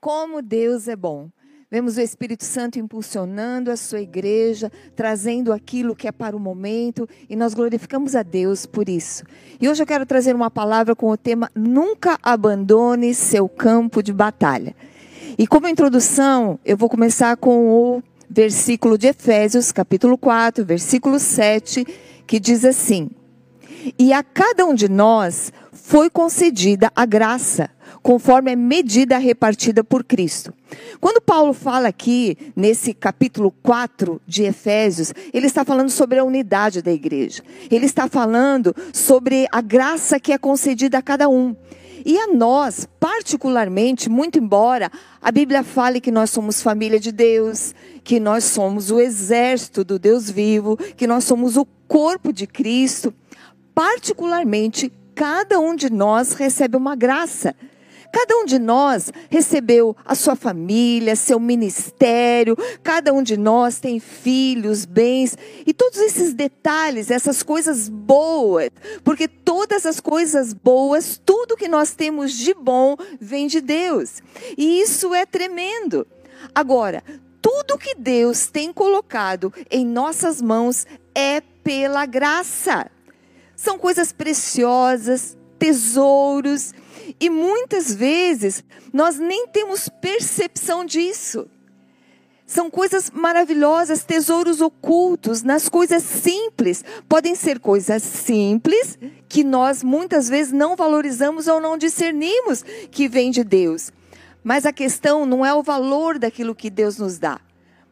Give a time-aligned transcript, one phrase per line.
[0.00, 1.28] Como Deus é bom.
[1.68, 7.08] Vemos o Espírito Santo impulsionando a sua igreja, trazendo aquilo que é para o momento,
[7.28, 9.24] e nós glorificamos a Deus por isso.
[9.60, 14.12] E hoje eu quero trazer uma palavra com o tema Nunca abandone seu campo de
[14.12, 14.74] batalha.
[15.36, 21.84] E como introdução, eu vou começar com o versículo de Efésios, capítulo 4, versículo 7,
[22.24, 23.10] que diz assim:
[23.98, 27.68] E a cada um de nós foi concedida a graça
[28.08, 30.54] conforme a medida repartida por Cristo.
[30.98, 36.80] Quando Paulo fala aqui, nesse capítulo 4 de Efésios, ele está falando sobre a unidade
[36.80, 37.42] da igreja.
[37.70, 41.54] Ele está falando sobre a graça que é concedida a cada um.
[42.02, 44.90] E a nós, particularmente, muito embora
[45.20, 49.98] a Bíblia fale que nós somos família de Deus, que nós somos o exército do
[49.98, 53.12] Deus vivo, que nós somos o corpo de Cristo,
[53.74, 57.54] particularmente, cada um de nós recebe uma graça
[58.12, 64.00] Cada um de nós recebeu a sua família, seu ministério, cada um de nós tem
[64.00, 68.70] filhos, bens e todos esses detalhes, essas coisas boas,
[69.04, 74.22] porque todas as coisas boas, tudo que nós temos de bom vem de Deus.
[74.56, 76.06] E isso é tremendo.
[76.54, 77.02] Agora,
[77.42, 82.90] tudo que Deus tem colocado em nossas mãos é pela graça.
[83.54, 86.72] São coisas preciosas, tesouros,
[87.20, 91.48] e muitas vezes nós nem temos percepção disso.
[92.46, 96.82] São coisas maravilhosas, tesouros ocultos nas coisas simples.
[97.06, 98.98] Podem ser coisas simples
[99.28, 103.92] que nós muitas vezes não valorizamos ou não discernimos que vem de Deus.
[104.42, 107.38] Mas a questão não é o valor daquilo que Deus nos dá,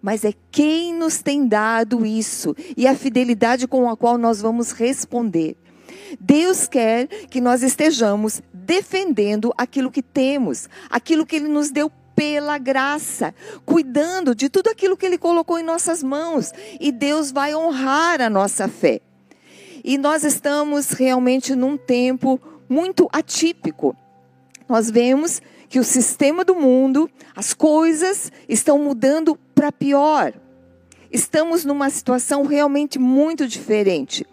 [0.01, 4.73] mas é quem nos tem dado isso e a fidelidade com a qual nós vamos
[4.73, 5.55] responder.
[6.21, 12.57] Deus quer que nós estejamos defendendo aquilo que temos, aquilo que Ele nos deu pela
[12.57, 18.21] graça, cuidando de tudo aquilo que Ele colocou em nossas mãos, e Deus vai honrar
[18.21, 19.01] a nossa fé.
[19.85, 23.95] E nós estamos realmente num tempo muito atípico.
[24.69, 30.33] Nós vemos que o sistema do mundo, as coisas estão mudando para pior.
[31.11, 34.27] Estamos numa situação realmente muito diferente.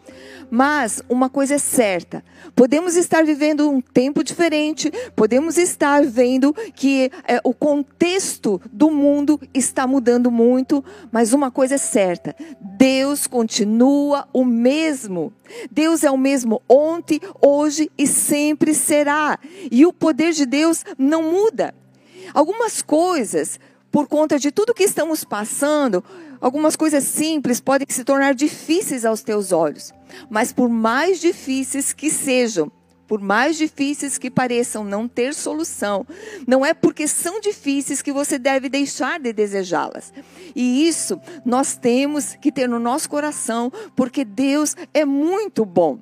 [0.55, 2.23] Mas uma coisa é certa:
[2.55, 9.41] podemos estar vivendo um tempo diferente, podemos estar vendo que é, o contexto do mundo
[9.51, 15.33] está mudando muito, mas uma coisa é certa: Deus continua o mesmo.
[15.71, 19.39] Deus é o mesmo ontem, hoje e sempre será.
[19.71, 21.73] E o poder de Deus não muda.
[22.31, 23.59] Algumas coisas,
[23.91, 26.03] por conta de tudo que estamos passando,
[26.43, 29.93] Algumas coisas simples podem se tornar difíceis aos teus olhos,
[30.29, 32.71] mas por mais difíceis que sejam,
[33.07, 36.05] por mais difíceis que pareçam não ter solução,
[36.47, 40.13] não é porque são difíceis que você deve deixar de desejá-las.
[40.55, 45.99] E isso nós temos que ter no nosso coração, porque Deus é muito bom.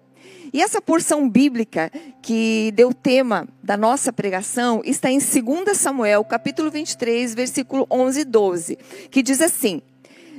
[0.53, 1.89] E essa porção bíblica
[2.21, 8.25] que deu tema da nossa pregação está em 2 Samuel, capítulo 23, versículo 11 e
[8.25, 8.77] 12,
[9.09, 9.81] que diz assim: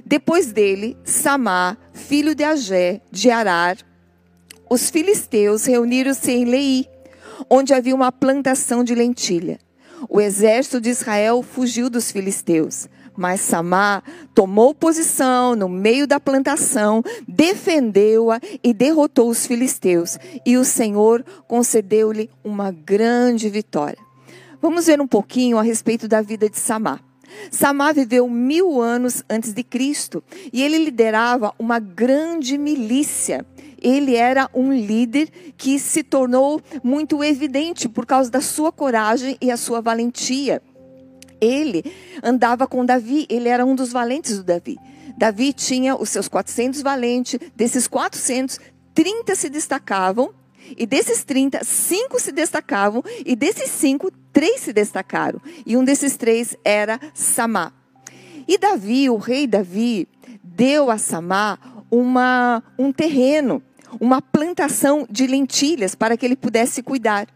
[0.04, 3.78] depois dele, Samá, filho de Agé, de Arar,
[4.68, 6.88] os filisteus reuniram-se em Lei,
[7.48, 9.58] onde havia uma plantação de lentilha.
[10.08, 14.02] O exército de Israel fugiu dos filisteus, mas Samá
[14.34, 22.30] tomou posição no meio da plantação, defendeu-a e derrotou os filisteus, e o Senhor concedeu-lhe
[22.42, 23.98] uma grande vitória.
[24.60, 27.00] Vamos ver um pouquinho a respeito da vida de Samá.
[27.50, 30.22] Samá viveu mil anos antes de Cristo
[30.52, 33.44] e ele liderava uma grande milícia.
[33.80, 39.50] Ele era um líder que se tornou muito evidente por causa da sua coragem e
[39.50, 40.62] a sua valentia.
[41.40, 41.82] Ele
[42.22, 44.78] andava com Davi, ele era um dos valentes do Davi.
[45.18, 48.60] Davi tinha os seus 400 valentes, desses 400,
[48.94, 50.32] 30 se destacavam
[50.76, 55.40] e desses 30, cinco se destacavam, e desses cinco, três se destacaram.
[55.64, 57.72] E um desses três era Samá.
[58.46, 60.08] E Davi, o rei Davi,
[60.42, 61.58] deu a Samá
[61.90, 63.62] uma, um terreno,
[64.00, 67.28] uma plantação de lentilhas para que ele pudesse cuidar.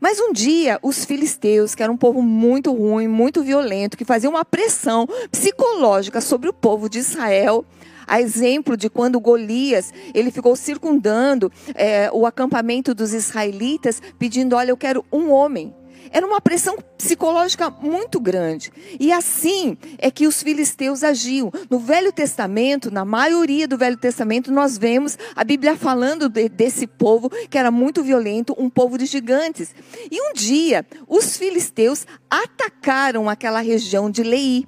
[0.00, 4.30] Mas um dia, os filisteus, que era um povo muito ruim, muito violento, que fazia
[4.30, 7.64] uma pressão psicológica sobre o povo de Israel,
[8.08, 14.70] a exemplo de quando Golias ele ficou circundando é, o acampamento dos israelitas, pedindo: Olha,
[14.70, 15.74] eu quero um homem.
[16.10, 18.72] Era uma pressão psicológica muito grande.
[18.98, 21.52] E assim é que os filisteus agiam.
[21.68, 26.86] No Velho Testamento, na maioria do Velho Testamento, nós vemos a Bíblia falando de, desse
[26.86, 29.74] povo que era muito violento, um povo de gigantes.
[30.10, 34.66] E um dia, os filisteus atacaram aquela região de Lei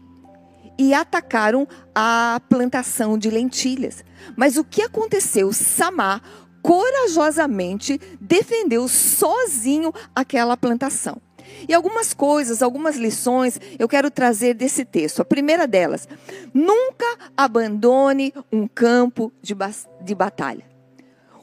[0.81, 4.03] e atacaram a plantação de lentilhas.
[4.35, 5.53] Mas o que aconteceu?
[5.53, 6.23] Samar
[6.63, 11.21] corajosamente defendeu sozinho aquela plantação.
[11.69, 15.21] E algumas coisas, algumas lições eu quero trazer desse texto.
[15.21, 16.09] A primeira delas:
[16.55, 17.05] nunca
[17.37, 19.55] abandone um campo de,
[20.03, 20.70] de batalha.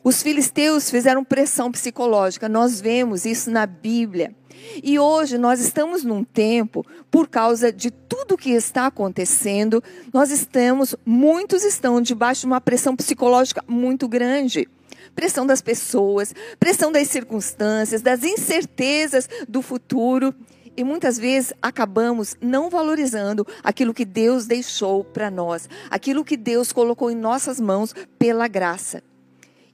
[0.08, 4.34] Os filisteus fizeram pressão psicológica, nós vemos isso na Bíblia.
[4.82, 9.84] E hoje nós estamos num tempo, por causa de tudo que está acontecendo,
[10.14, 14.70] nós estamos, muitos estão debaixo de uma pressão psicológica muito grande
[15.14, 20.34] pressão das pessoas, pressão das circunstâncias, das incertezas do futuro.
[20.78, 26.72] E muitas vezes acabamos não valorizando aquilo que Deus deixou para nós, aquilo que Deus
[26.72, 29.04] colocou em nossas mãos pela graça.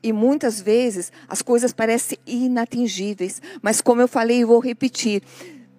[0.04, 5.24] E muitas vezes as coisas parecem inatingíveis, mas como eu falei e vou repetir,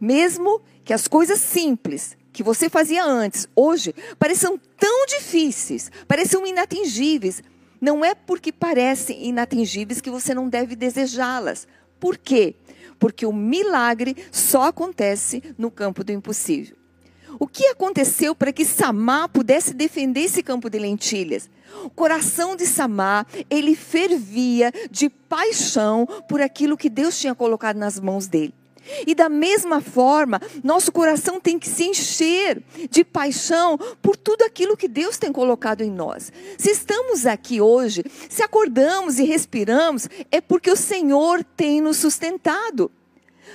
[0.01, 7.43] mesmo que as coisas simples que você fazia antes, hoje, pareçam tão difíceis, pareçam inatingíveis,
[7.81, 11.69] não é porque parecem inatingíveis que você não deve desejá-las.
[12.01, 12.55] Por quê?
[12.99, 16.77] Porque o milagre só acontece no campo do impossível.
[17.39, 21.49] O que aconteceu para que Samar pudesse defender esse campo de lentilhas?
[21.85, 27.99] O coração de Samar, ele fervia de paixão por aquilo que Deus tinha colocado nas
[27.99, 28.55] mãos dele.
[29.07, 34.77] E da mesma forma, nosso coração tem que se encher de paixão por tudo aquilo
[34.77, 36.33] que Deus tem colocado em nós.
[36.59, 42.91] Se estamos aqui hoje, se acordamos e respiramos, é porque o Senhor tem nos sustentado.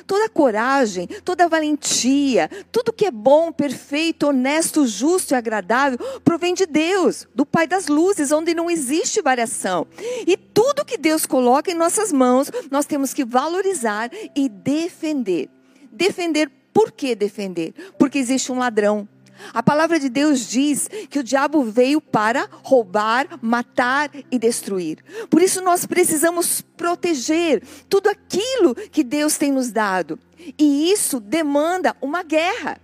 [0.05, 6.65] Toda coragem, toda valentia, tudo que é bom, perfeito, honesto, justo e agradável provém de
[6.65, 9.87] Deus, do Pai das luzes, onde não existe variação.
[10.25, 15.49] E tudo que Deus coloca em nossas mãos, nós temos que valorizar e defender.
[15.91, 17.73] Defender, por que defender?
[17.97, 19.07] Porque existe um ladrão,
[19.53, 25.03] a palavra de Deus diz que o diabo veio para roubar, matar e destruir.
[25.29, 30.19] Por isso nós precisamos proteger tudo aquilo que Deus tem nos dado.
[30.57, 32.79] E isso demanda uma guerra.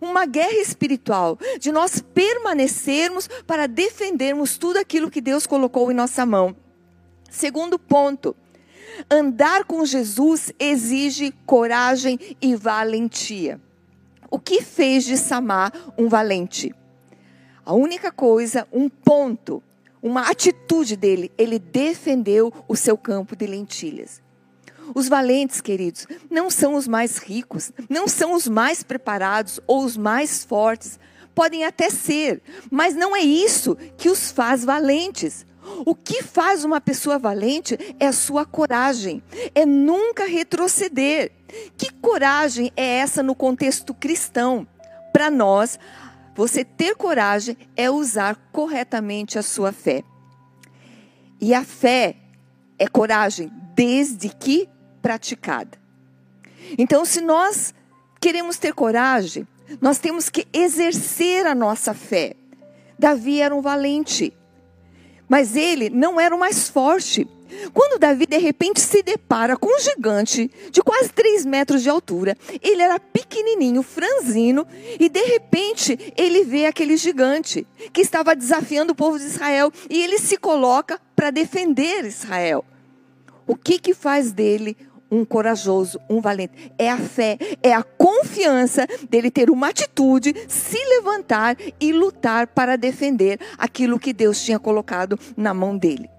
[0.00, 6.26] Uma guerra espiritual, de nós permanecermos para defendermos tudo aquilo que Deus colocou em nossa
[6.26, 6.56] mão.
[7.30, 8.34] Segundo ponto,
[9.08, 13.60] andar com Jesus exige coragem e valentia.
[14.36, 16.74] O que fez de Samar um valente?
[17.64, 19.62] A única coisa, um ponto,
[20.02, 24.20] uma atitude dele, ele defendeu o seu campo de lentilhas.
[24.94, 29.96] Os valentes, queridos, não são os mais ricos, não são os mais preparados ou os
[29.96, 31.00] mais fortes.
[31.34, 35.46] Podem até ser, mas não é isso que os faz valentes.
[35.84, 39.22] O que faz uma pessoa valente é a sua coragem,
[39.54, 41.32] é nunca retroceder.
[41.76, 44.66] Que coragem é essa no contexto cristão?
[45.12, 45.78] Para nós,
[46.34, 50.02] você ter coragem é usar corretamente a sua fé.
[51.40, 52.16] E a fé
[52.78, 54.68] é coragem desde que
[55.00, 55.78] praticada.
[56.78, 57.72] Então, se nós
[58.20, 59.46] queremos ter coragem,
[59.80, 62.34] nós temos que exercer a nossa fé.
[62.98, 64.32] Davi era um valente,
[65.28, 67.26] mas ele não era o mais forte.
[67.72, 72.36] Quando Davi de repente se depara com um gigante de quase 3 metros de altura,
[72.60, 74.66] ele era pequenininho, franzino,
[74.98, 80.02] e de repente ele vê aquele gigante que estava desafiando o povo de Israel e
[80.02, 82.64] ele se coloca para defender Israel.
[83.46, 84.76] O que que faz dele
[85.10, 86.72] um corajoso, um valente.
[86.78, 92.76] É a fé, é a confiança dele ter uma atitude, se levantar e lutar para
[92.76, 96.10] defender aquilo que Deus tinha colocado na mão dele.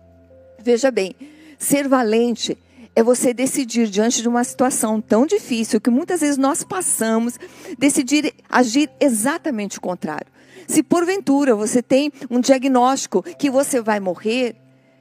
[0.59, 1.15] Veja bem,
[1.57, 2.57] ser valente
[2.95, 7.39] é você decidir diante de uma situação tão difícil que muitas vezes nós passamos,
[7.77, 10.27] decidir agir exatamente o contrário.
[10.67, 14.55] Se porventura você tem um diagnóstico que você vai morrer,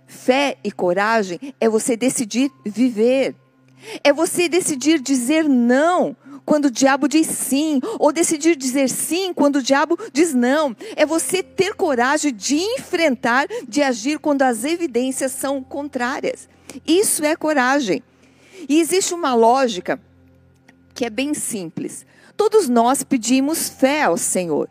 [0.06, 3.34] fé e coragem é você decidir viver.
[4.02, 9.56] É você decidir dizer não quando o diabo diz sim, ou decidir dizer sim quando
[9.56, 10.76] o diabo diz não.
[10.94, 16.48] É você ter coragem de enfrentar, de agir quando as evidências são contrárias.
[16.86, 18.02] Isso é coragem.
[18.68, 20.00] E existe uma lógica
[20.94, 22.06] que é bem simples.
[22.36, 24.68] Todos nós pedimos fé ao Senhor.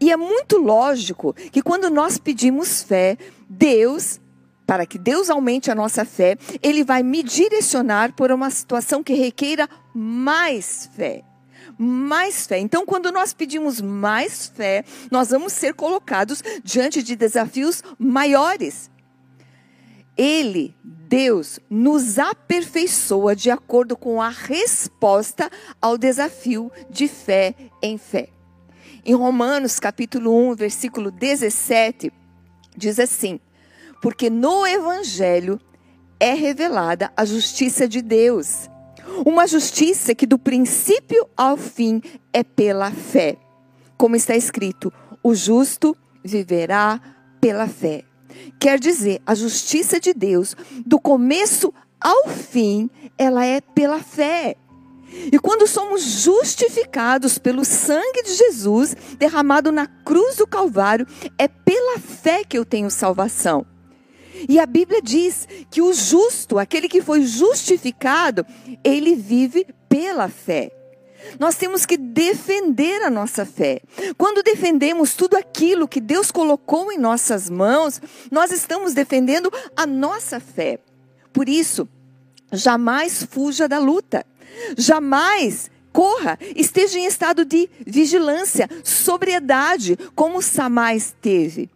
[0.00, 3.16] E é muito lógico que quando nós pedimos fé,
[3.48, 4.20] Deus
[4.68, 9.14] para que Deus aumente a nossa fé, Ele vai me direcionar por uma situação que
[9.14, 11.24] requeira mais fé.
[11.78, 12.58] Mais fé.
[12.58, 18.90] Então, quando nós pedimos mais fé, nós vamos ser colocados diante de desafios maiores.
[20.14, 28.28] Ele, Deus, nos aperfeiçoa de acordo com a resposta ao desafio de fé em fé.
[29.02, 32.12] Em Romanos capítulo 1, versículo 17,
[32.76, 33.40] diz assim:
[34.00, 35.60] Porque no evangelho
[36.20, 38.68] é revelada a justiça de Deus,
[39.24, 42.02] uma justiça que do princípio ao fim
[42.32, 43.36] é pela fé.
[43.96, 47.00] Como está escrito: o justo viverá
[47.40, 48.04] pela fé.
[48.60, 54.56] Quer dizer, a justiça de Deus, do começo ao fim, ela é pela fé.
[55.32, 61.06] E quando somos justificados pelo sangue de Jesus derramado na cruz do Calvário,
[61.38, 63.66] é pela fé que eu tenho salvação.
[64.48, 68.44] E a Bíblia diz que o justo, aquele que foi justificado,
[68.84, 70.70] ele vive pela fé.
[71.38, 73.80] Nós temos que defender a nossa fé.
[74.16, 80.38] Quando defendemos tudo aquilo que Deus colocou em nossas mãos, nós estamos defendendo a nossa
[80.40, 80.78] fé.
[81.32, 81.88] Por isso,
[82.52, 84.24] jamais fuja da luta.
[84.76, 91.68] Jamais corra, esteja em estado de vigilância, sobriedade, como Samais teve.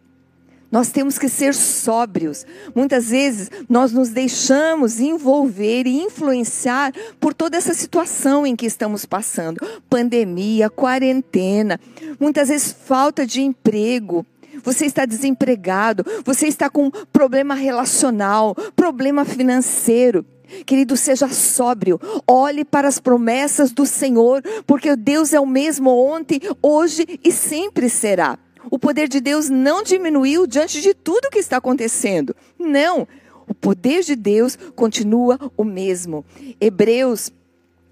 [0.73, 2.47] Nós temos que ser sóbrios.
[2.75, 9.05] Muitas vezes nós nos deixamos envolver e influenciar por toda essa situação em que estamos
[9.05, 9.61] passando
[9.91, 11.79] pandemia, quarentena,
[12.19, 14.25] muitas vezes falta de emprego.
[14.65, 20.25] Você está desempregado, você está com problema relacional, problema financeiro.
[20.65, 26.41] Querido, seja sóbrio, olhe para as promessas do Senhor, porque Deus é o mesmo ontem,
[26.63, 28.39] hoje e sempre será.
[28.71, 32.35] O poder de Deus não diminuiu diante de tudo que está acontecendo.
[32.59, 33.07] Não.
[33.47, 36.25] O poder de Deus continua o mesmo.
[36.61, 37.31] Hebreus,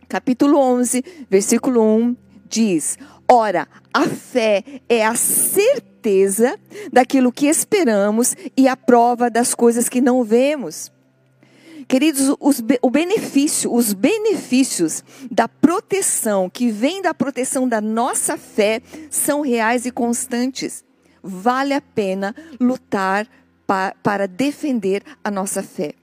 [0.09, 2.17] capítulo 11, versículo 1
[2.49, 2.99] diz:
[3.29, 6.59] Ora, a fé é a certeza
[6.93, 10.91] daquilo que esperamos e a prova das coisas que não vemos.
[11.91, 18.81] Queridos, os, o benefício, os benefícios da proteção que vem da proteção da nossa fé
[19.11, 20.85] são reais e constantes.
[21.21, 23.27] Vale a pena lutar
[23.67, 25.95] pa, para defender a nossa fé.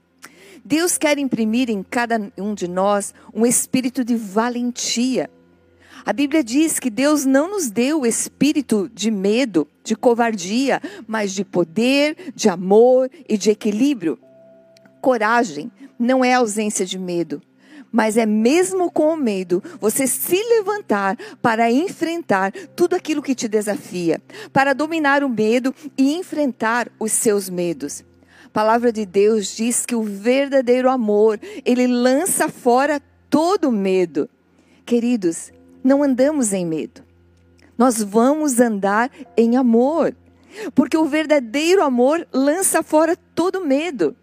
[0.62, 5.30] Deus quer imprimir em cada um de nós um espírito de valentia.
[6.04, 11.32] A Bíblia diz que Deus não nos deu o espírito de medo, de covardia, mas
[11.32, 14.18] de poder, de amor e de equilíbrio.
[15.00, 17.40] Coragem não é ausência de medo,
[17.90, 23.48] mas é mesmo com o medo você se levantar para enfrentar tudo aquilo que te
[23.48, 24.20] desafia,
[24.52, 28.04] para dominar o medo e enfrentar os seus medos.
[28.46, 33.00] A palavra de Deus diz que o verdadeiro amor, ele lança fora
[33.30, 34.28] todo medo.
[34.84, 35.52] Queridos,
[35.84, 37.02] não andamos em medo.
[37.76, 40.16] Nós vamos andar em amor.
[40.74, 44.16] Porque o verdadeiro amor lança fora todo medo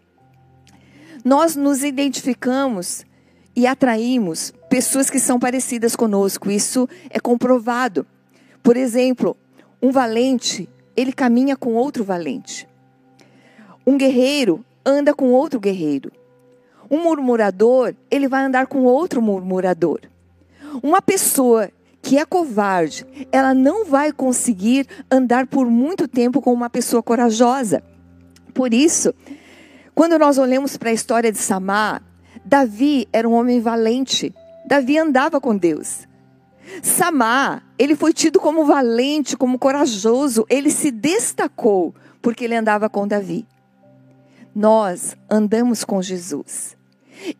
[1.26, 3.04] nós nos identificamos
[3.56, 6.52] e atraímos pessoas que são parecidas conosco.
[6.52, 8.06] Isso é comprovado.
[8.62, 9.36] Por exemplo,
[9.82, 12.68] um valente, ele caminha com outro valente.
[13.84, 16.12] Um guerreiro anda com outro guerreiro.
[16.88, 20.02] Um murmurador, ele vai andar com outro murmurador.
[20.80, 26.70] Uma pessoa que é covarde, ela não vai conseguir andar por muito tempo com uma
[26.70, 27.82] pessoa corajosa.
[28.54, 29.12] Por isso,
[29.96, 32.02] quando nós olhamos para a história de Samar,
[32.44, 34.34] Davi era um homem valente.
[34.66, 36.06] Davi andava com Deus.
[36.82, 40.44] Samar, ele foi tido como valente, como corajoso.
[40.50, 43.46] Ele se destacou porque ele andava com Davi.
[44.54, 46.76] Nós andamos com Jesus.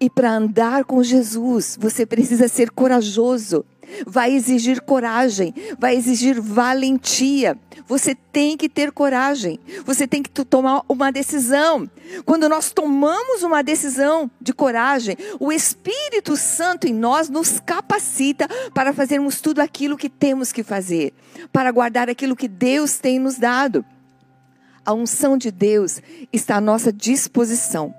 [0.01, 3.67] E para andar com Jesus, você precisa ser corajoso
[4.07, 7.59] vai exigir coragem, vai exigir valentia.
[7.87, 11.89] Você tem que ter coragem, você tem que tomar uma decisão.
[12.25, 18.93] Quando nós tomamos uma decisão de coragem, o Espírito Santo em nós nos capacita para
[18.93, 21.13] fazermos tudo aquilo que temos que fazer,
[21.53, 23.85] para guardar aquilo que Deus tem nos dado.
[24.85, 26.01] A unção de Deus
[26.33, 27.95] está à nossa disposição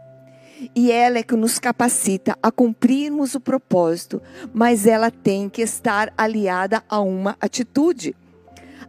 [0.75, 4.21] e ela é que nos capacita a cumprirmos o propósito,
[4.53, 8.15] mas ela tem que estar aliada a uma atitude.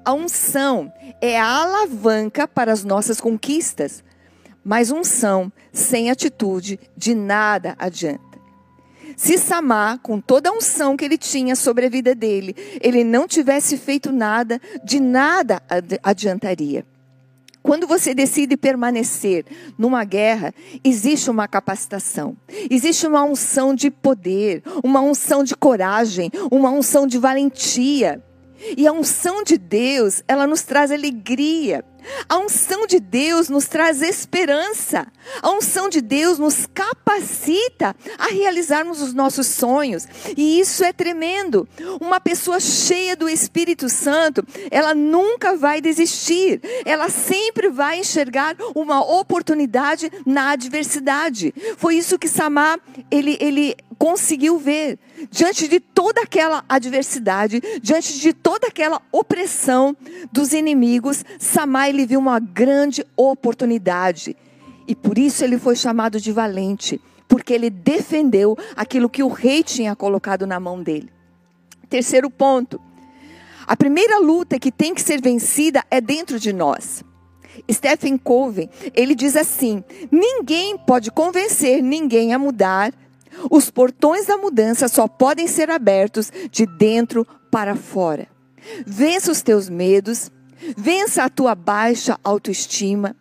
[0.04, 4.02] A unção é a alavanca para as nossas conquistas,
[4.64, 8.28] mas unção sem atitude de nada adianta.
[9.16, 13.26] Se Samar, com toda a unção que ele tinha sobre a vida dele, ele não
[13.26, 15.60] tivesse feito nada, de nada
[16.02, 16.86] adiantaria.
[17.62, 19.44] Quando você decide permanecer
[19.76, 22.36] numa guerra, existe uma capacitação,
[22.70, 28.22] existe uma unção de poder, uma unção de coragem, uma unção de valentia.
[28.76, 31.84] E a unção de Deus, ela nos traz alegria.
[32.28, 35.06] A unção de Deus nos traz esperança.
[35.42, 40.06] A unção de Deus nos capacita a realizarmos os nossos sonhos.
[40.36, 41.68] E isso é tremendo.
[42.00, 46.60] Uma pessoa cheia do Espírito Santo, ela nunca vai desistir.
[46.84, 51.54] Ela sempre vai enxergar uma oportunidade na adversidade.
[51.76, 52.78] Foi isso que Samar
[53.10, 54.98] ele, ele conseguiu ver.
[55.30, 59.96] Diante de toda aquela adversidade, diante de toda aquela opressão
[60.32, 64.36] dos inimigos, Samar ele viu uma grande oportunidade.
[64.86, 69.62] E por isso ele foi chamado de valente, porque ele defendeu aquilo que o rei
[69.62, 71.12] tinha colocado na mão dele.
[71.90, 72.80] Terceiro ponto.
[73.66, 77.04] A primeira luta que tem que ser vencida é dentro de nós.
[77.70, 82.94] Stephen Covey, ele diz assim: ninguém pode convencer ninguém a mudar.
[83.50, 88.26] Os portões da mudança só podem ser abertos de dentro para fora.
[88.86, 90.30] Vença os teus medos,
[90.76, 93.14] Vença a tua baixa autoestima.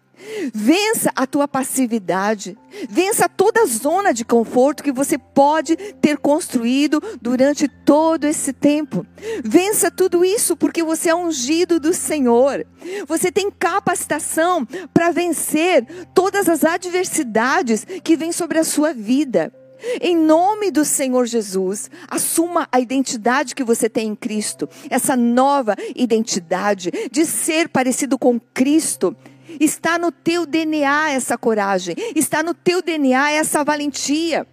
[0.52, 2.58] Vença a tua passividade.
[2.90, 9.06] Vença toda a zona de conforto que você pode ter construído durante todo esse tempo.
[9.44, 12.66] Vença tudo isso porque você é ungido do Senhor.
[13.08, 15.86] Você tem capacitação para vencer
[16.16, 19.54] todas as adversidades que vêm sobre a sua vida.
[20.02, 25.76] Em nome do Senhor Jesus, assuma a identidade que você tem em Cristo, essa nova
[25.96, 29.16] identidade de ser parecido com Cristo.
[29.60, 34.46] Está no teu DNA essa coragem, está no teu DNA essa valentia.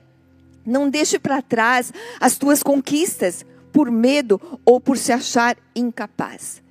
[0.64, 6.62] Não deixe para trás as tuas conquistas por medo ou por se achar incapaz.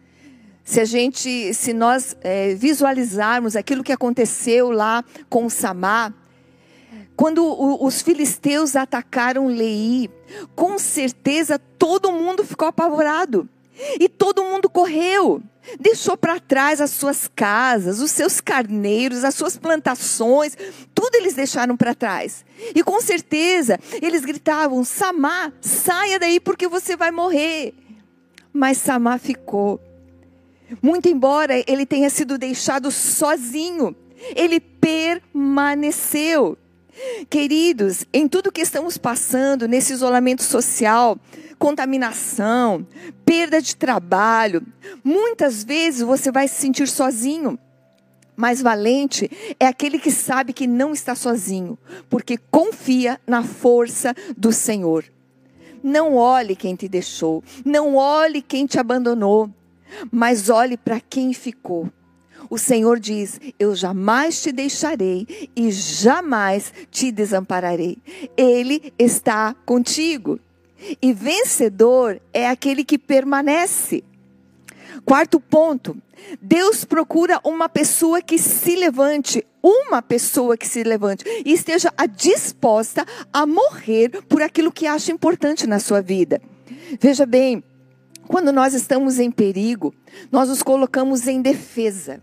[0.64, 6.14] Se a gente, se nós é, visualizarmos aquilo que aconteceu lá com Samar,
[7.16, 7.44] quando
[7.84, 10.10] os filisteus atacaram Lei,
[10.56, 13.48] com certeza todo mundo ficou apavorado.
[14.00, 15.42] E todo mundo correu.
[15.80, 20.58] Deixou para trás as suas casas, os seus carneiros, as suas plantações,
[20.94, 22.44] tudo eles deixaram para trás.
[22.76, 27.74] E com certeza eles gritavam: Samá, saia daí porque você vai morrer.
[28.52, 29.80] Mas Samá ficou.
[30.82, 33.96] Muito embora ele tenha sido deixado sozinho,
[34.36, 36.58] ele permaneceu.
[37.30, 41.18] Queridos, em tudo que estamos passando, nesse isolamento social,
[41.58, 42.86] contaminação,
[43.26, 44.62] perda de trabalho,
[45.04, 47.58] muitas vezes você vai se sentir sozinho.
[48.36, 49.30] Mas valente
[49.60, 51.78] é aquele que sabe que não está sozinho,
[52.10, 55.06] porque confia na força do Senhor.
[55.84, 59.50] Não olhe quem te deixou, não olhe quem te abandonou,
[60.12, 61.92] mas olhe para quem ficou.
[62.50, 67.98] O Senhor diz: Eu jamais te deixarei e jamais te desampararei.
[68.38, 70.40] Ele está contigo.
[71.02, 74.04] E vencedor é aquele que permanece.
[75.06, 75.98] Quarto ponto:
[76.42, 83.06] Deus procura uma pessoa que se levante, uma pessoa que se levante e esteja disposta
[83.32, 86.42] a morrer por aquilo que acha importante na sua vida.
[87.00, 87.64] Veja bem,
[88.28, 89.94] quando nós estamos em perigo,
[90.32, 92.22] nós nos colocamos em defesa.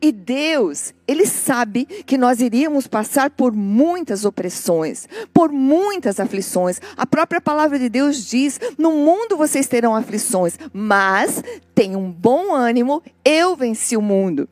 [0.00, 6.80] E Deus, Ele sabe que nós iríamos passar por muitas opressões, por muitas aflições.
[6.96, 11.42] A própria palavra de Deus diz: no mundo vocês terão aflições, mas
[11.74, 14.48] tenham um bom ânimo, eu venci o mundo.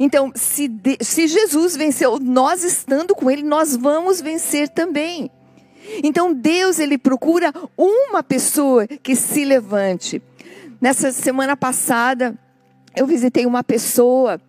[0.00, 5.30] Então, se, de, se Jesus venceu, nós estando com Ele, nós vamos vencer também.
[6.02, 10.20] Então, Deus, Ele procura uma pessoa que se levante.
[10.80, 12.36] Nessa semana passada,
[12.96, 14.40] eu visitei uma pessoa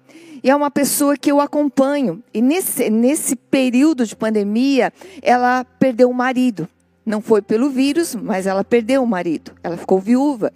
[0.42, 2.24] e é uma pessoa que eu acompanho.
[2.34, 6.68] E nesse, nesse período de pandemia, ela perdeu o marido.
[7.06, 9.52] Não foi pelo vírus, mas ela perdeu o marido.
[9.62, 10.54] Ela ficou viúva.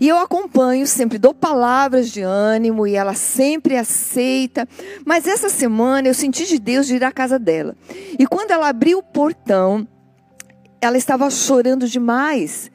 [0.00, 4.66] E eu acompanho, sempre dou palavras de ânimo e ela sempre aceita.
[5.04, 7.76] Mas essa semana eu senti de Deus de ir à casa dela.
[8.18, 9.86] E quando ela abriu o portão,
[10.80, 12.70] ela estava chorando demais.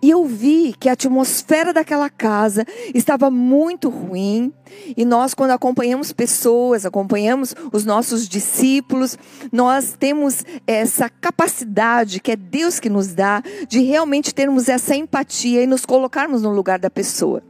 [0.00, 4.52] E eu vi que a atmosfera daquela casa estava muito ruim.
[4.96, 9.18] E nós, quando acompanhamos pessoas, acompanhamos os nossos discípulos,
[9.50, 15.62] nós temos essa capacidade que é Deus que nos dá de realmente termos essa empatia
[15.62, 17.42] e nos colocarmos no lugar da pessoa.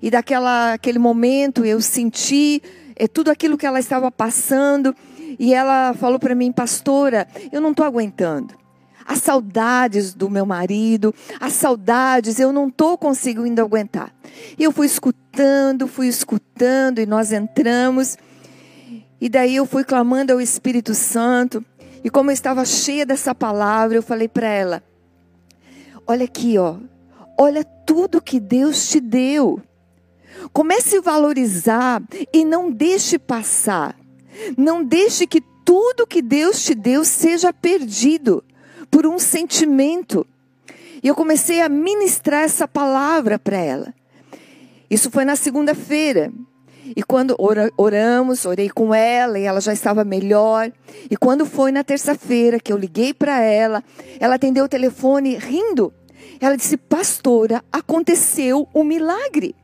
[0.00, 2.62] E daquela aquele momento eu senti
[2.94, 4.94] é, tudo aquilo que ela estava passando.
[5.38, 8.54] E ela falou para mim, pastora, eu não estou aguentando.
[9.06, 14.12] As saudades do meu marido, as saudades, eu não estou conseguindo aguentar.
[14.58, 18.16] E eu fui escutando, fui escutando, e nós entramos.
[19.20, 21.64] E daí eu fui clamando ao Espírito Santo.
[22.02, 24.82] E como eu estava cheia dessa palavra, eu falei para ela:
[26.06, 26.76] Olha aqui, ó.
[27.38, 29.60] Olha tudo que Deus te deu.
[30.52, 33.96] Comece a valorizar e não deixe passar.
[34.56, 38.42] Não deixe que tudo que Deus te deu seja perdido
[38.90, 40.26] por um sentimento.
[41.02, 43.94] E eu comecei a ministrar essa palavra para ela.
[44.90, 46.32] Isso foi na segunda-feira.
[46.94, 47.36] E quando
[47.76, 50.70] oramos, orei com ela e ela já estava melhor.
[51.10, 53.82] E quando foi na terça-feira que eu liguei para ela,
[54.20, 55.92] ela atendeu o telefone rindo.
[56.40, 59.54] Ela disse: Pastora, aconteceu um milagre.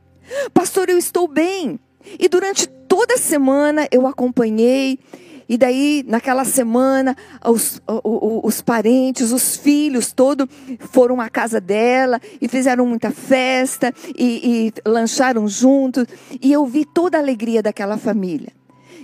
[0.53, 1.79] Pastor, eu estou bem.
[2.19, 4.99] E durante toda a semana eu acompanhei
[5.47, 10.47] e daí, naquela semana, os, os, os, parentes, os filhos, todos
[10.79, 16.05] foram à casa dela e fizeram muita festa e, e lancharam juntos.
[16.41, 18.53] E eu vi toda a alegria daquela família.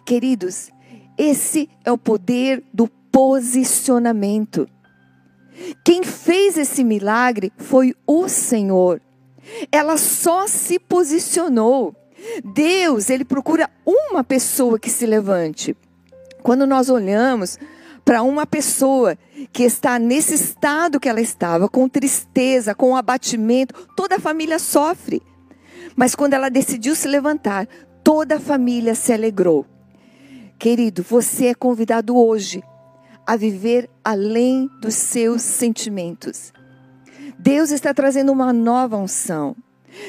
[0.06, 0.70] Queridos,
[1.18, 4.68] esse é o poder do posicionamento.
[5.84, 9.02] Quem fez esse milagre foi o Senhor.
[9.72, 11.96] Ela só se posicionou.
[12.44, 15.76] Deus, ele procura uma pessoa que se levante.
[16.50, 17.60] Quando nós olhamos
[18.04, 19.16] para uma pessoa
[19.54, 25.22] que está nesse estado que ela estava, com tristeza, com abatimento, toda a família sofre.
[25.96, 27.68] Mas quando ela decidiu se levantar,
[28.04, 29.64] toda a família se alegrou.
[30.58, 32.64] Querido, você é convidado hoje
[33.28, 36.52] a viver além dos seus sentimentos.
[37.38, 39.56] Deus está trazendo uma nova unção.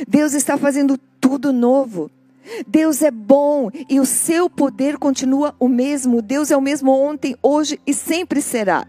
[0.08, 2.10] Deus está fazendo tudo novo.
[2.66, 6.22] Deus é bom e o seu poder continua o mesmo.
[6.22, 8.86] Deus é o mesmo ontem, hoje e sempre será.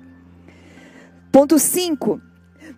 [1.32, 2.22] Ponto 5.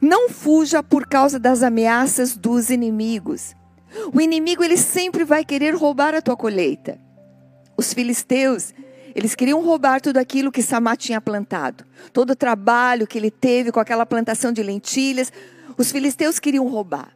[0.02, 3.56] Não fuja por causa das ameaças dos inimigos.
[4.14, 7.00] O inimigo ele sempre vai querer roubar a tua colheita.
[7.78, 8.74] Os filisteus,
[9.16, 11.86] eles queriam roubar tudo aquilo que Samá tinha plantado.
[12.12, 15.32] Todo o trabalho que ele teve com aquela plantação de lentilhas,
[15.78, 17.14] os filisteus queriam roubar.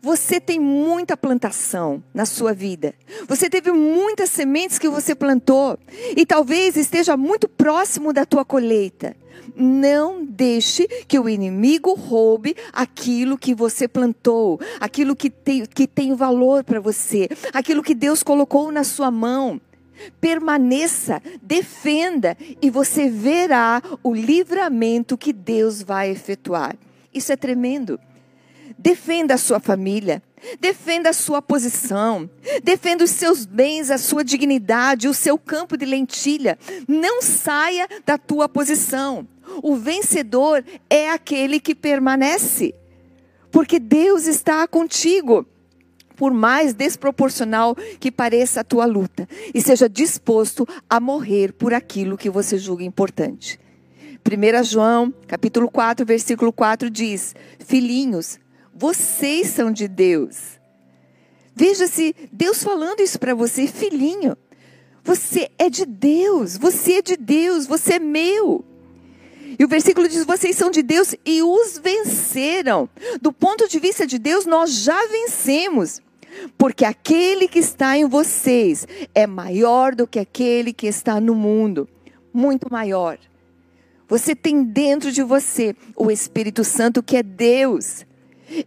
[0.00, 2.94] Você tem muita plantação na sua vida.
[3.28, 5.78] Você teve muitas sementes que você plantou
[6.16, 9.16] e talvez esteja muito próximo da tua colheita.
[9.54, 16.14] Não deixe que o inimigo roube aquilo que você plantou, aquilo que tem, que tem
[16.14, 19.60] valor para você, aquilo que Deus colocou na sua mão.
[20.20, 26.76] Permaneça, defenda e você verá o livramento que Deus vai efetuar.
[27.14, 27.98] Isso é tremendo.
[28.86, 30.22] Defenda a sua família.
[30.60, 32.30] Defenda a sua posição.
[32.62, 36.56] Defenda os seus bens, a sua dignidade, o seu campo de lentilha.
[36.86, 39.26] Não saia da tua posição.
[39.60, 42.76] O vencedor é aquele que permanece.
[43.50, 45.44] Porque Deus está contigo.
[46.14, 52.16] Por mais desproporcional que pareça a tua luta, e seja disposto a morrer por aquilo
[52.16, 53.58] que você julga importante.
[54.24, 58.38] 1 João, capítulo 4, versículo 4 diz: Filhinhos,
[58.76, 60.60] vocês são de Deus.
[61.54, 64.36] Veja se Deus falando isso para você, filhinho.
[65.02, 68.64] Você é de Deus, você é de Deus, você é meu.
[69.58, 72.88] E o versículo diz: vocês são de Deus e os venceram.
[73.22, 76.02] Do ponto de vista de Deus, nós já vencemos.
[76.58, 81.88] Porque aquele que está em vocês é maior do que aquele que está no mundo
[82.36, 83.18] muito maior.
[84.06, 88.04] Você tem dentro de você o Espírito Santo que é Deus.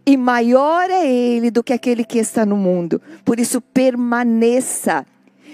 [0.04, 3.00] E maior é ele do que aquele que está no mundo.
[3.24, 5.06] Por isso, permaneça.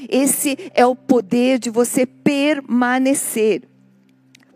[0.08, 3.62] Esse é o poder de você permanecer.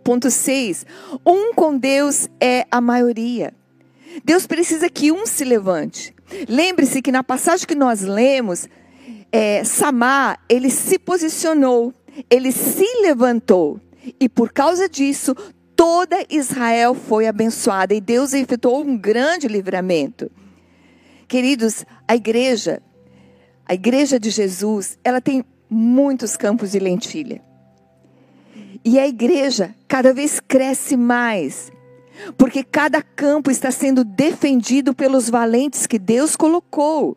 [0.02, 0.87] Ponto 6.
[1.24, 3.54] Um com Deus é a maioria.
[4.24, 6.14] Deus precisa que um se levante.
[6.48, 8.68] Lembre-se que na passagem que nós lemos,
[9.33, 11.94] é, Samar, ele se posicionou,
[12.28, 13.80] ele se levantou.
[14.18, 15.37] E por causa disso,
[15.80, 20.30] toda Israel foi abençoada e Deus efetuou um grande livramento.
[21.26, 22.82] Queridos, a igreja,
[23.64, 27.40] a igreja de Jesus, ela tem muitos campos de lentilha.
[28.84, 31.72] E a igreja cada vez cresce mais,
[32.36, 37.16] porque cada campo está sendo defendido pelos valentes que Deus colocou.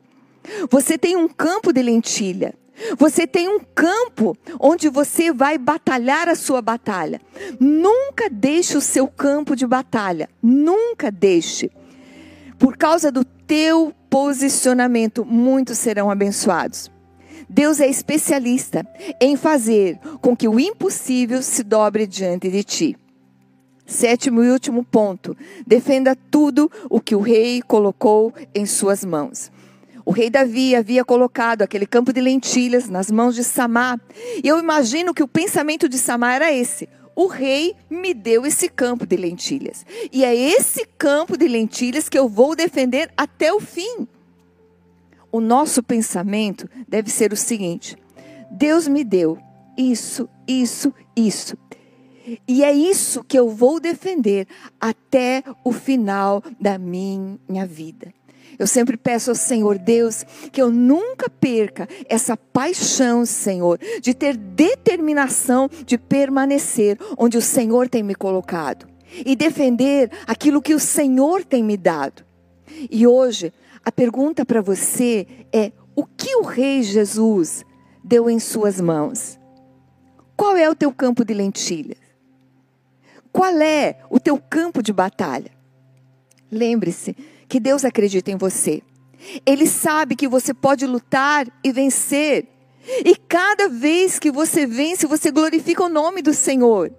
[0.69, 2.55] Você tem um campo de lentilha.
[2.97, 7.21] Você tem um campo onde você vai batalhar a sua batalha.
[7.59, 10.29] Nunca deixe o seu campo de batalha.
[10.41, 11.71] Nunca deixe.
[12.57, 16.91] Por causa do teu posicionamento, muitos serão abençoados.
[17.49, 18.87] Deus é especialista
[19.21, 22.97] em fazer com que o impossível se dobre diante de ti.
[23.85, 25.35] Sétimo e último ponto:
[25.67, 29.51] defenda tudo o que o rei colocou em suas mãos.
[30.05, 33.99] O rei Davi havia colocado aquele campo de lentilhas nas mãos de Samá.
[34.43, 38.67] E eu imagino que o pensamento de Samá era esse: o rei me deu esse
[38.67, 39.85] campo de lentilhas.
[40.11, 44.07] E é esse campo de lentilhas que eu vou defender até o fim.
[45.31, 47.97] O nosso pensamento deve ser o seguinte:
[48.51, 49.37] Deus me deu
[49.77, 51.57] isso, isso, isso.
[52.47, 54.47] E é isso que eu vou defender
[54.79, 58.13] até o final da minha vida.
[58.57, 64.37] Eu sempre peço ao Senhor Deus que eu nunca perca essa paixão, Senhor, de ter
[64.37, 68.87] determinação de permanecer onde o Senhor tem me colocado
[69.25, 72.23] e defender aquilo que o Senhor tem me dado.
[72.89, 77.65] E hoje, a pergunta para você é: o que o Rei Jesus
[78.03, 79.39] deu em suas mãos?
[80.35, 81.97] Qual é o teu campo de lentilhas?
[83.31, 85.51] Qual é o teu campo de batalha?
[86.51, 87.15] Lembre-se
[87.53, 88.81] que Deus acredita em você.
[89.45, 92.47] Ele sabe que você pode lutar e vencer.
[93.05, 96.91] E cada vez que você vence, você glorifica o nome do Senhor.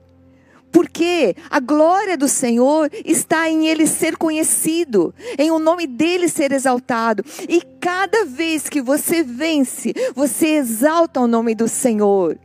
[0.71, 6.53] Porque a glória do Senhor está em Ele ser conhecido, em o nome dele ser
[6.53, 7.25] exaltado.
[7.49, 12.39] E cada vez que você vence, você exalta o nome do Senhor.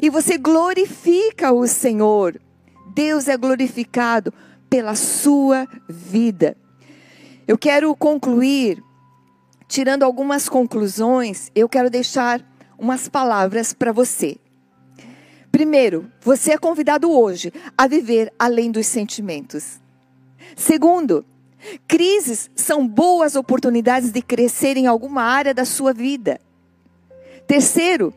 [0.00, 2.40] E você glorifica o Senhor.
[2.94, 4.32] Deus é glorificado
[4.70, 6.56] pela sua vida.
[7.48, 8.84] Eu quero concluir
[9.66, 12.44] tirando algumas conclusões, eu quero deixar
[12.78, 14.36] umas palavras para você.
[15.50, 19.80] Primeiro, você é convidado hoje a viver além dos sentimentos.
[20.54, 21.24] Segundo,
[21.86, 26.38] crises são boas oportunidades de crescer em alguma área da sua vida.
[27.46, 28.12] Terceiro,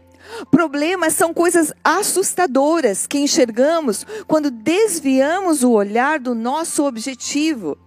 [0.51, 7.77] problemas são coisas assustadoras que enxergamos quando desviamos o olhar do nosso objetivo.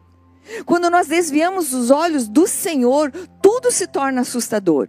[0.65, 3.11] Quando nós desviamos os olhos do Senhor,
[3.43, 4.89] tudo se torna assustador.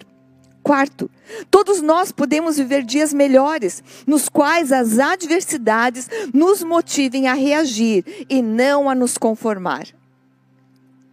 [0.66, 1.12] Quarto,
[1.52, 8.42] todos nós podemos viver dias melhores, nos quais as adversidades nos motivem a reagir e
[8.42, 9.86] não a nos conformar.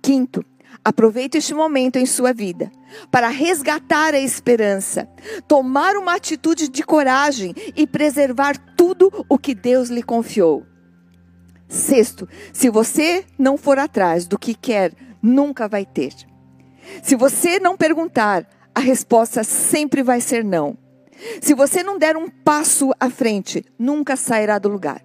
[0.00, 0.42] Quinto,
[0.83, 2.72] aproveite este momento em sua vida
[3.11, 5.07] para resgatar a esperança,
[5.46, 10.64] tomar uma atitude de coragem e preservar tudo o que Deus lhe confiou.
[11.73, 16.13] Sexto, se você não for atrás do que quer, nunca vai ter.
[17.03, 20.77] Se você não perguntar, a resposta sempre vai ser não.
[21.41, 25.03] Se você não der um passo à frente, nunca sairá do lugar.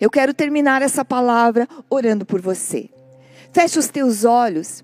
[0.00, 2.90] Eu quero terminar essa palavra orando por você.
[3.52, 4.82] Feche os teus olhos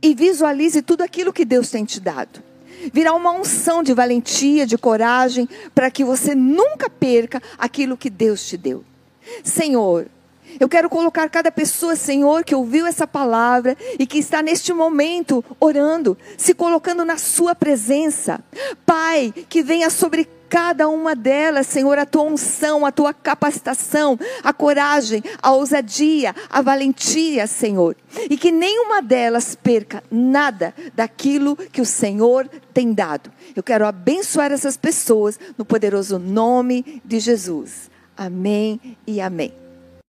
[0.00, 2.42] e visualize tudo aquilo que Deus tem te dado.
[2.90, 8.48] Virá uma unção de valentia, de coragem, para que você nunca perca aquilo que Deus
[8.48, 8.82] te deu.
[9.42, 10.08] Senhor,
[10.58, 15.44] eu quero colocar cada pessoa, Senhor, que ouviu essa palavra e que está neste momento
[15.58, 18.40] orando, se colocando na Sua presença.
[18.86, 24.52] Pai, que venha sobre cada uma delas, Senhor, a tua unção, a tua capacitação, a
[24.52, 27.96] coragem, a ousadia, a valentia, Senhor.
[28.30, 33.32] E que nenhuma delas perca nada daquilo que o Senhor tem dado.
[33.56, 37.90] Eu quero abençoar essas pessoas no poderoso nome de Jesus.
[38.16, 39.63] Amém e amém.